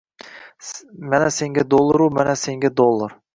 [1.11, 3.11] Mana senga dollaru, ana senga dollar